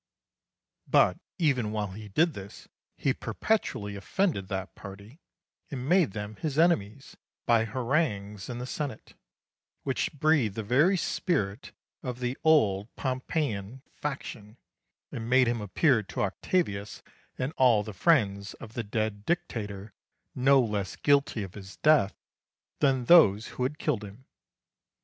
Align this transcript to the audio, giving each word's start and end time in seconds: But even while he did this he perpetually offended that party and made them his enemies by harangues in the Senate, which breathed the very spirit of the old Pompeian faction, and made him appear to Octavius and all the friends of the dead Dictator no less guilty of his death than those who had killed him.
But 0.87 1.19
even 1.37 1.71
while 1.71 1.91
he 1.91 2.07
did 2.07 2.33
this 2.33 2.67
he 2.97 3.13
perpetually 3.13 3.95
offended 3.95 4.47
that 4.47 4.73
party 4.73 5.19
and 5.69 5.87
made 5.87 6.13
them 6.13 6.37
his 6.37 6.57
enemies 6.57 7.15
by 7.45 7.65
harangues 7.65 8.49
in 8.49 8.57
the 8.57 8.65
Senate, 8.65 9.13
which 9.83 10.11
breathed 10.13 10.55
the 10.55 10.63
very 10.63 10.97
spirit 10.97 11.71
of 12.01 12.19
the 12.19 12.35
old 12.43 12.87
Pompeian 12.95 13.83
faction, 13.93 14.57
and 15.11 15.29
made 15.29 15.45
him 15.47 15.61
appear 15.61 16.01
to 16.01 16.23
Octavius 16.23 17.03
and 17.37 17.53
all 17.55 17.83
the 17.83 17.93
friends 17.93 18.55
of 18.55 18.73
the 18.73 18.81
dead 18.83 19.23
Dictator 19.23 19.93
no 20.33 20.59
less 20.59 20.95
guilty 20.95 21.43
of 21.43 21.53
his 21.53 21.75
death 21.77 22.15
than 22.79 23.05
those 23.05 23.49
who 23.49 23.61
had 23.61 23.77
killed 23.77 24.03
him. 24.03 24.25